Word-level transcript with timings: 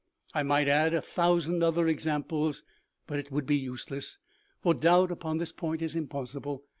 "I 0.33 0.41
might 0.41 0.67
add 0.67 0.95
a 0.95 1.01
thousand 1.03 1.61
other 1.61 1.87
examples, 1.87 2.63
but 3.05 3.19
it 3.19 3.31
would 3.31 3.45
be 3.45 3.55
useless, 3.55 4.17
for 4.59 4.73
doubt 4.73 5.11
upon 5.11 5.37
this 5.37 5.51
point 5.51 5.83
is 5.83 5.95
impossible. 5.95 6.63